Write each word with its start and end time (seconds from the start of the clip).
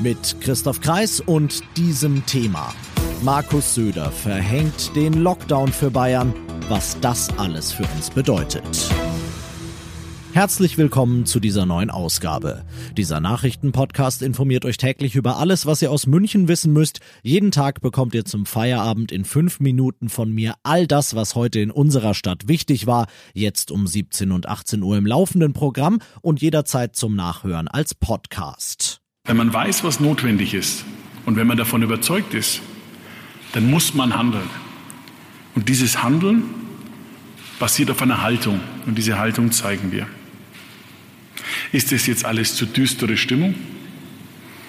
Mit 0.00 0.36
Christoph 0.40 0.80
Kreis 0.80 1.20
und 1.20 1.62
diesem 1.76 2.24
Thema. 2.24 2.72
Markus 3.22 3.74
Söder 3.74 4.12
verhängt 4.12 4.94
den 4.94 5.12
Lockdown 5.12 5.72
für 5.72 5.90
Bayern, 5.90 6.32
was 6.68 7.00
das 7.00 7.36
alles 7.36 7.72
für 7.72 7.82
uns 7.96 8.08
bedeutet. 8.10 8.62
Herzlich 10.32 10.78
willkommen 10.78 11.26
zu 11.26 11.40
dieser 11.40 11.66
neuen 11.66 11.90
Ausgabe. 11.90 12.64
Dieser 12.96 13.18
Nachrichtenpodcast 13.18 14.22
informiert 14.22 14.64
euch 14.64 14.76
täglich 14.76 15.16
über 15.16 15.38
alles, 15.38 15.66
was 15.66 15.82
ihr 15.82 15.90
aus 15.90 16.06
München 16.06 16.46
wissen 16.46 16.72
müsst. 16.72 17.00
Jeden 17.24 17.50
Tag 17.50 17.80
bekommt 17.80 18.14
ihr 18.14 18.24
zum 18.24 18.46
Feierabend 18.46 19.10
in 19.10 19.24
fünf 19.24 19.58
Minuten 19.58 20.10
von 20.10 20.30
mir 20.30 20.54
all 20.62 20.86
das, 20.86 21.16
was 21.16 21.34
heute 21.34 21.58
in 21.58 21.72
unserer 21.72 22.14
Stadt 22.14 22.46
wichtig 22.46 22.86
war. 22.86 23.08
Jetzt 23.34 23.72
um 23.72 23.88
17 23.88 24.30
und 24.30 24.48
18 24.48 24.80
Uhr 24.84 24.96
im 24.96 25.06
laufenden 25.06 25.54
Programm 25.54 25.98
und 26.22 26.40
jederzeit 26.40 26.94
zum 26.94 27.16
Nachhören 27.16 27.66
als 27.66 27.96
Podcast. 27.96 28.97
Wenn 29.28 29.36
man 29.36 29.52
weiß, 29.52 29.84
was 29.84 30.00
notwendig 30.00 30.54
ist 30.54 30.86
und 31.26 31.36
wenn 31.36 31.46
man 31.46 31.58
davon 31.58 31.82
überzeugt 31.82 32.32
ist, 32.32 32.62
dann 33.52 33.70
muss 33.70 33.92
man 33.92 34.16
handeln. 34.16 34.48
Und 35.54 35.68
dieses 35.68 36.02
Handeln 36.02 36.44
basiert 37.58 37.90
auf 37.90 38.00
einer 38.00 38.22
Haltung 38.22 38.60
und 38.86 38.96
diese 38.96 39.18
Haltung 39.18 39.52
zeigen 39.52 39.92
wir. 39.92 40.06
Ist 41.72 41.92
das 41.92 42.06
jetzt 42.06 42.24
alles 42.24 42.54
zu 42.54 42.64
düstere 42.64 43.18
Stimmung? 43.18 43.54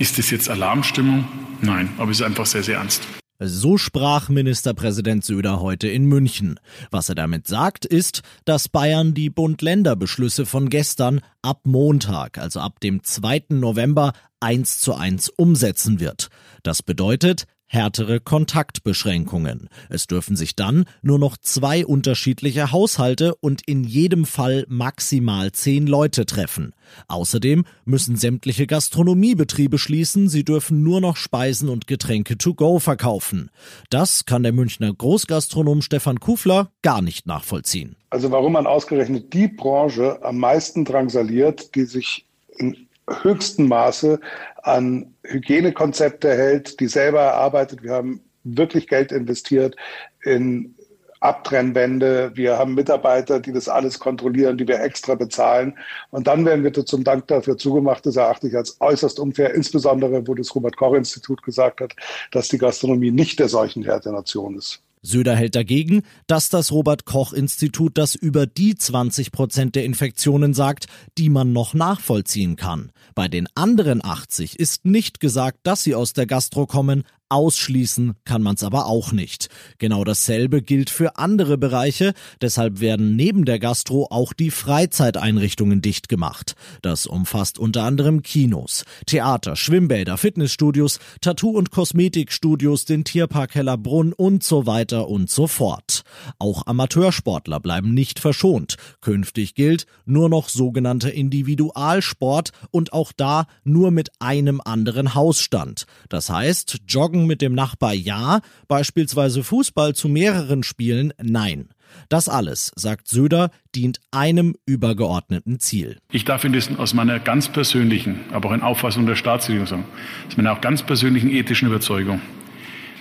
Ist 0.00 0.18
das 0.18 0.30
jetzt 0.30 0.50
Alarmstimmung? 0.50 1.28
Nein, 1.60 1.90
aber 1.96 2.10
es 2.10 2.18
ist 2.18 2.26
einfach 2.26 2.46
sehr, 2.46 2.64
sehr 2.64 2.78
ernst. 2.78 3.02
So 3.42 3.78
sprach 3.78 4.28
Ministerpräsident 4.28 5.24
Söder 5.24 5.60
heute 5.60 5.88
in 5.88 6.04
München. 6.04 6.60
Was 6.90 7.08
er 7.08 7.14
damit 7.14 7.46
sagt, 7.46 7.86
ist, 7.86 8.20
dass 8.44 8.68
Bayern 8.68 9.14
die 9.14 9.30
Bund-Länder-Beschlüsse 9.30 10.44
von 10.44 10.68
gestern 10.68 11.22
ab 11.40 11.60
Montag, 11.64 12.36
also 12.36 12.60
ab 12.60 12.80
dem 12.80 13.02
2. 13.02 13.44
November, 13.48 14.12
eins 14.40 14.78
zu 14.78 14.94
eins 14.94 15.30
umsetzen 15.30 16.00
wird. 16.00 16.28
Das 16.62 16.82
bedeutet, 16.82 17.44
härtere 17.72 18.18
Kontaktbeschränkungen. 18.18 19.68
Es 19.88 20.08
dürfen 20.08 20.34
sich 20.34 20.56
dann 20.56 20.86
nur 21.02 21.20
noch 21.20 21.36
zwei 21.36 21.86
unterschiedliche 21.86 22.72
Haushalte 22.72 23.36
und 23.36 23.62
in 23.64 23.84
jedem 23.84 24.24
Fall 24.26 24.66
maximal 24.68 25.52
zehn 25.52 25.86
Leute 25.86 26.26
treffen. 26.26 26.74
Außerdem 27.06 27.64
müssen 27.84 28.16
sämtliche 28.16 28.66
Gastronomiebetriebe 28.66 29.78
schließen, 29.78 30.28
sie 30.28 30.44
dürfen 30.44 30.82
nur 30.82 31.00
noch 31.00 31.16
Speisen 31.16 31.68
und 31.68 31.86
Getränke 31.86 32.36
to 32.36 32.54
go 32.54 32.80
verkaufen. 32.80 33.50
Das 33.88 34.24
kann 34.26 34.42
der 34.42 34.52
Münchner 34.52 34.92
Großgastronom 34.92 35.80
Stefan 35.80 36.18
Kufler 36.18 36.72
gar 36.82 37.02
nicht 37.02 37.28
nachvollziehen. 37.28 37.94
Also 38.10 38.32
warum 38.32 38.54
man 38.54 38.66
ausgerechnet 38.66 39.32
die 39.32 39.46
Branche 39.46 40.18
am 40.24 40.38
meisten 40.38 40.84
drangsaliert, 40.84 41.76
die 41.76 41.84
sich 41.84 42.26
in 42.58 42.88
höchsten 43.22 43.68
Maße 43.68 44.20
an 44.62 45.14
Hygienekonzepte 45.24 46.28
hält, 46.28 46.80
die 46.80 46.86
selber 46.86 47.20
erarbeitet. 47.20 47.82
Wir 47.82 47.92
haben 47.92 48.20
wirklich 48.44 48.88
Geld 48.88 49.12
investiert 49.12 49.76
in 50.22 50.74
Abtrennwände. 51.20 52.32
Wir 52.34 52.58
haben 52.58 52.74
Mitarbeiter, 52.74 53.40
die 53.40 53.52
das 53.52 53.68
alles 53.68 53.98
kontrollieren, 53.98 54.56
die 54.56 54.66
wir 54.66 54.80
extra 54.80 55.14
bezahlen. 55.14 55.78
Und 56.10 56.26
dann 56.26 56.46
werden 56.46 56.64
wir 56.64 56.72
zum 56.72 57.04
Dank 57.04 57.28
dafür 57.28 57.58
zugemacht. 57.58 58.06
Das 58.06 58.16
erachte 58.16 58.48
ich 58.48 58.56
als 58.56 58.80
äußerst 58.80 59.20
unfair, 59.20 59.54
insbesondere 59.54 60.26
wo 60.26 60.34
das 60.34 60.54
Robert-Koch-Institut 60.54 61.42
gesagt 61.42 61.82
hat, 61.82 61.94
dass 62.32 62.48
die 62.48 62.58
Gastronomie 62.58 63.10
nicht 63.10 63.38
der 63.38 63.48
Seuchenherd 63.48 64.06
der 64.06 64.12
Nation 64.12 64.56
ist. 64.56 64.82
Söder 65.02 65.34
hält 65.34 65.54
dagegen, 65.54 66.02
dass 66.26 66.50
das 66.50 66.72
Robert 66.72 67.06
Koch 67.06 67.32
Institut 67.32 67.96
das 67.96 68.14
über 68.14 68.46
die 68.46 68.74
20 68.74 69.32
Prozent 69.32 69.74
der 69.74 69.84
Infektionen 69.84 70.52
sagt, 70.52 70.86
die 71.16 71.30
man 71.30 71.52
noch 71.52 71.74
nachvollziehen 71.74 72.56
kann. 72.56 72.92
Bei 73.14 73.28
den 73.28 73.48
anderen 73.54 74.04
80 74.04 74.58
ist 74.58 74.84
nicht 74.84 75.20
gesagt, 75.20 75.60
dass 75.62 75.82
sie 75.82 75.94
aus 75.94 76.12
der 76.12 76.26
Gastro 76.26 76.66
kommen, 76.66 77.04
Ausschließen 77.30 78.14
kann 78.24 78.42
man 78.42 78.56
es 78.56 78.64
aber 78.64 78.86
auch 78.86 79.12
nicht. 79.12 79.48
Genau 79.78 80.04
dasselbe 80.04 80.62
gilt 80.62 80.90
für 80.90 81.16
andere 81.16 81.56
Bereiche, 81.56 82.12
deshalb 82.40 82.80
werden 82.80 83.16
neben 83.16 83.44
der 83.44 83.58
Gastro 83.58 84.08
auch 84.10 84.32
die 84.32 84.50
Freizeiteinrichtungen 84.50 85.80
dicht 85.80 86.08
gemacht. 86.08 86.54
Das 86.82 87.06
umfasst 87.06 87.58
unter 87.58 87.84
anderem 87.84 88.22
Kinos, 88.22 88.84
Theater, 89.06 89.56
Schwimmbäder, 89.56 90.18
Fitnessstudios, 90.18 90.98
Tattoo- 91.20 91.56
und 91.56 91.70
Kosmetikstudios, 91.70 92.84
den 92.84 93.04
Tierpark 93.04 93.54
Hellerbrunn 93.54 94.12
und 94.12 94.42
so 94.42 94.66
weiter 94.66 95.08
und 95.08 95.30
so 95.30 95.46
fort. 95.46 96.02
Auch 96.38 96.66
Amateursportler 96.66 97.60
bleiben 97.60 97.94
nicht 97.94 98.18
verschont. 98.18 98.76
Künftig 99.00 99.54
gilt 99.54 99.86
nur 100.04 100.28
noch 100.28 100.48
sogenannter 100.48 101.12
Individualsport 101.12 102.50
und 102.70 102.92
auch 102.92 103.12
da 103.12 103.46
nur 103.64 103.90
mit 103.90 104.10
einem 104.18 104.60
anderen 104.64 105.14
Hausstand. 105.14 105.86
Das 106.08 106.30
heißt, 106.30 106.78
Joggen 106.88 107.19
Zocken 107.20 107.26
mit 107.26 107.42
dem 107.42 107.54
Nachbar 107.54 107.92
ja, 107.92 108.40
beispielsweise 108.68 109.42
Fußball 109.42 109.94
zu 109.94 110.08
mehreren 110.08 110.62
Spielen 110.62 111.12
nein. 111.22 111.68
Das 112.08 112.28
alles, 112.28 112.72
sagt 112.76 113.08
Söder, 113.08 113.50
dient 113.74 114.00
einem 114.12 114.54
übergeordneten 114.64 115.58
Ziel. 115.58 115.98
Ich 116.12 116.24
darf 116.24 116.44
Ihnen 116.44 116.78
aus 116.78 116.94
meiner 116.94 117.18
ganz 117.18 117.48
persönlichen, 117.48 118.20
aber 118.32 118.48
auch 118.50 118.54
in 118.54 118.62
Auffassung 118.62 119.06
der 119.06 119.16
Staatsregierung 119.16 119.66
sagen, 119.66 119.84
aus 120.28 120.36
meiner 120.36 120.52
auch 120.52 120.60
ganz 120.60 120.82
persönlichen 120.82 121.30
ethischen 121.30 121.68
Überzeugung. 121.68 122.20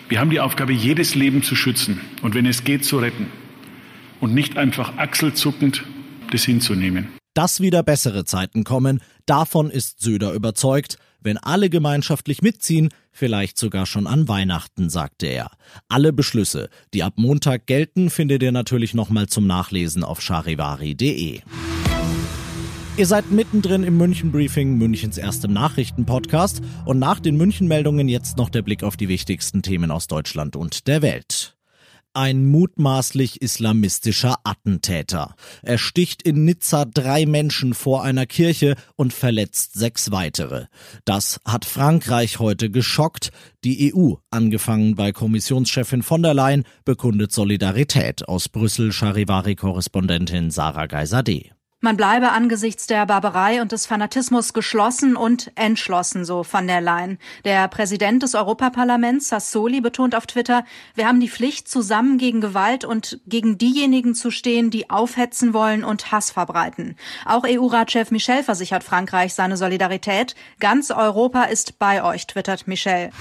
Wir 0.10 0.20
haben 0.20 0.32
die 0.32 0.40
Aufgabe, 0.40 0.74
jedes 0.74 1.14
Leben 1.14 1.44
zu 1.44 1.56
schützen 1.56 2.02
und 2.24 2.34
wenn 2.34 2.48
es 2.48 2.64
geht, 2.64 2.84
zu 2.84 2.98
retten. 2.98 3.28
Und 4.20 4.34
nicht 4.34 4.58
einfach 4.58 4.98
achselzuckend 4.98 5.86
das 6.32 6.44
hinzunehmen. 6.44 7.08
Dass 7.36 7.62
wieder 7.62 7.84
bessere 7.84 8.26
Zeiten 8.26 8.64
kommen, 8.66 9.02
davon 9.26 9.70
ist 9.70 10.02
Söder 10.02 10.34
überzeugt 10.34 10.98
wenn 11.22 11.38
alle 11.38 11.70
gemeinschaftlich 11.70 12.42
mitziehen, 12.42 12.90
vielleicht 13.12 13.58
sogar 13.58 13.86
schon 13.86 14.08
an 14.08 14.28
Weihnachten, 14.28 14.90
sagte 14.90 15.28
er. 15.28 15.52
Alle 15.88 16.14
Beschlüsse, 16.14 16.70
die 16.94 17.04
ab 17.04 17.14
Montag 17.18 17.66
gelten, 17.66 18.10
findet 18.10 18.44
ihr 18.44 18.52
natürlich 18.52 18.94
nochmal 18.94 19.28
zum 19.28 19.48
Nachlesen 19.48 20.04
auf 20.04 20.22
charivari.de. 20.22 21.42
Ihr 22.98 23.06
seid 23.06 23.32
mittendrin 23.32 23.84
im 23.84 23.98
München 23.98 24.32
Briefing, 24.32 24.78
Münchens 24.78 25.18
erstem 25.18 25.54
Nachrichtenpodcast 25.54 26.62
und 26.86 27.00
nach 27.00 27.20
den 27.20 27.38
München 27.38 27.68
Meldungen 27.68 28.10
jetzt 28.10 28.38
noch 28.38 28.50
der 28.50 28.62
Blick 28.62 28.84
auf 28.84 28.98
die 28.98 29.08
wichtigsten 29.08 29.62
Themen 29.62 29.90
aus 29.90 30.08
Deutschland 30.08 30.56
und 30.58 30.88
der 30.88 31.02
Welt 31.02 31.59
ein 32.14 32.46
mutmaßlich 32.46 33.42
islamistischer 33.42 34.38
Attentäter. 34.44 35.36
Er 35.62 35.78
sticht 35.78 36.22
in 36.22 36.46
Nizza 36.46 36.86
drei 36.86 37.26
Menschen 37.26 37.74
vor 37.74 38.04
einer 38.04 38.26
Kirche 38.26 38.76
und 38.96 39.14
verletzt 39.14 39.74
sechs 39.74 40.12
weitere. 40.12 40.66
Das 41.06 41.40
hat 41.46 41.66
Frankreich 41.66 42.40
heute 42.40 42.70
geschockt. 42.70 43.32
Die 43.64 43.94
EU, 43.94 44.14
angefangen 44.32 44.96
bei 44.96 45.12
Kommissionschefin 45.12 46.04
von 46.04 46.24
der 46.24 46.34
Leyen, 46.34 46.64
bekundet 46.86 47.32
Solidarität 47.32 48.28
aus 48.28 48.50
Brüssel 48.50 48.92
Charivari-Korrespondentin 48.92 50.52
Sarah 50.52 50.88
Geisadeh. 50.88 51.52
Man 51.82 51.96
bleibe 51.96 52.32
angesichts 52.32 52.88
der 52.88 53.06
Barbarei 53.06 53.62
und 53.62 53.72
des 53.72 53.86
Fanatismus 53.86 54.52
geschlossen 54.52 55.16
und 55.16 55.50
entschlossen, 55.56 56.26
so 56.26 56.44
von 56.44 56.68
der 56.68 56.82
Leyen. 56.82 57.20
Der 57.46 57.70
Präsident 57.70 58.22
des 58.22 58.36
Europaparlaments, 58.36 59.30
Sassoli, 59.30 59.80
betont 59.80 60.14
auf 60.14 60.28
Twitter, 60.28 60.66
wir 60.96 61.08
haben 61.08 61.22
die 61.22 61.30
Pflicht, 61.30 61.70
zusammen 61.70 62.18
gegen 62.18 62.42
Gewalt 62.42 62.84
und 62.84 63.22
gegen 63.28 63.58
diejenigen 63.58 64.14
zu 64.14 64.30
stehen, 64.30 64.72
die 64.72 64.90
aufhetzen 64.90 65.54
wollen 65.54 65.86
und 65.86 66.12
Hass 66.12 66.32
verbreiten. 66.32 66.98
Auch 67.26 67.46
EU-Ratschef 67.46 68.12
Michel 68.12 68.44
versichert 68.44 68.84
Frankreich 68.84 69.34
seine 69.34 69.56
Solidarität. 69.56 70.36
Ganz 70.60 70.92
Europa 70.92 71.44
ist 71.44 71.80
bei 71.80 72.04
euch, 72.04 72.28
twittert 72.28 72.68
Michel. 72.68 73.12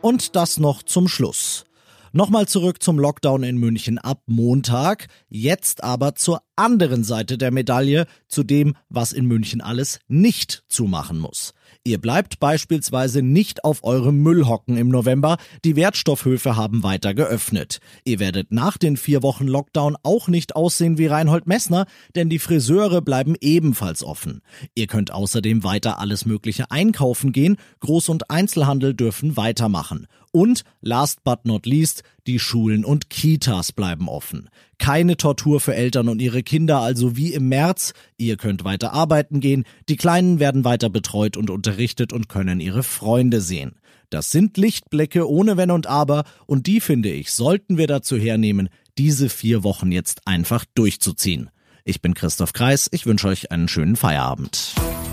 Und 0.00 0.36
das 0.36 0.56
noch 0.56 0.82
zum 0.82 1.06
Schluss. 1.06 1.66
Nochmal 2.14 2.46
zurück 2.46 2.82
zum 2.82 2.98
Lockdown 2.98 3.42
in 3.42 3.56
München 3.56 3.96
ab 3.98 4.20
Montag, 4.26 5.06
jetzt 5.30 5.82
aber 5.82 6.14
zur 6.14 6.42
anderen 6.56 7.04
Seite 7.04 7.38
der 7.38 7.50
Medaille 7.50 8.06
zu 8.28 8.42
dem, 8.42 8.74
was 8.88 9.12
in 9.12 9.26
München 9.26 9.60
alles 9.60 10.00
nicht 10.08 10.64
zumachen 10.68 11.18
muss. 11.18 11.54
Ihr 11.84 12.00
bleibt 12.00 12.38
beispielsweise 12.38 13.22
nicht 13.22 13.64
auf 13.64 13.82
eurem 13.82 14.22
Müll 14.22 14.46
hocken 14.46 14.76
im 14.76 14.88
November. 14.88 15.36
Die 15.64 15.74
Wertstoffhöfe 15.74 16.54
haben 16.54 16.82
weiter 16.84 17.12
geöffnet. 17.12 17.80
Ihr 18.04 18.20
werdet 18.20 18.52
nach 18.52 18.78
den 18.78 18.96
vier 18.96 19.22
Wochen 19.22 19.48
Lockdown 19.48 19.96
auch 20.02 20.28
nicht 20.28 20.54
aussehen 20.54 20.96
wie 20.98 21.06
Reinhold 21.06 21.46
Messner, 21.46 21.86
denn 22.14 22.28
die 22.28 22.38
Friseure 22.38 23.02
bleiben 23.02 23.34
ebenfalls 23.40 24.04
offen. 24.04 24.42
Ihr 24.74 24.86
könnt 24.86 25.12
außerdem 25.12 25.64
weiter 25.64 25.98
alles 25.98 26.24
Mögliche 26.24 26.70
einkaufen 26.70 27.32
gehen. 27.32 27.56
Groß- 27.80 28.10
und 28.10 28.30
Einzelhandel 28.30 28.94
dürfen 28.94 29.36
weitermachen. 29.36 30.06
Und 30.30 30.62
last 30.80 31.24
but 31.24 31.44
not 31.44 31.66
least, 31.66 32.04
die 32.26 32.38
Schulen 32.38 32.84
und 32.84 33.10
Kitas 33.10 33.72
bleiben 33.72 34.08
offen. 34.08 34.48
Keine 34.78 35.16
Tortur 35.16 35.60
für 35.60 35.74
Eltern 35.74 36.08
und 36.08 36.22
ihre 36.22 36.42
Kinder, 36.42 36.80
also 36.80 37.16
wie 37.16 37.32
im 37.32 37.48
März. 37.48 37.92
Ihr 38.16 38.36
könnt 38.36 38.64
weiter 38.64 38.92
arbeiten 38.92 39.40
gehen, 39.40 39.64
die 39.88 39.96
Kleinen 39.96 40.40
werden 40.40 40.64
weiter 40.64 40.90
betreut 40.90 41.36
und 41.36 41.50
unterrichtet 41.50 42.12
und 42.12 42.28
können 42.28 42.60
ihre 42.60 42.82
Freunde 42.82 43.40
sehen. 43.40 43.76
Das 44.10 44.30
sind 44.30 44.56
Lichtblicke 44.56 45.28
ohne 45.28 45.56
Wenn 45.56 45.70
und 45.70 45.86
Aber 45.86 46.24
und 46.46 46.66
die, 46.66 46.80
finde 46.80 47.10
ich, 47.10 47.32
sollten 47.32 47.78
wir 47.78 47.86
dazu 47.86 48.16
hernehmen, 48.16 48.68
diese 48.98 49.28
vier 49.28 49.64
Wochen 49.64 49.90
jetzt 49.90 50.26
einfach 50.26 50.64
durchzuziehen. 50.74 51.50
Ich 51.84 52.02
bin 52.02 52.14
Christoph 52.14 52.52
Kreis, 52.52 52.88
ich 52.92 53.06
wünsche 53.06 53.28
euch 53.28 53.50
einen 53.50 53.68
schönen 53.68 53.96
Feierabend. 53.96 54.74